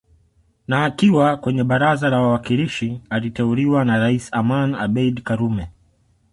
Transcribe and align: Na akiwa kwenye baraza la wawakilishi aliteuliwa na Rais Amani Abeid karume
Na 0.67 0.83
akiwa 0.85 1.37
kwenye 1.37 1.63
baraza 1.63 2.09
la 2.09 2.21
wawakilishi 2.21 3.01
aliteuliwa 3.09 3.85
na 3.85 3.97
Rais 3.97 4.29
Amani 4.33 4.75
Abeid 4.79 5.21
karume 5.23 5.69